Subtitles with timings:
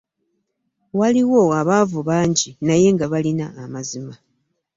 [0.99, 4.13] Waliwo abaavu bangi naye nga balina amazima.